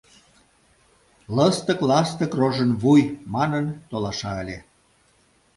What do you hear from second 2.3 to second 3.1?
рожын вуй!—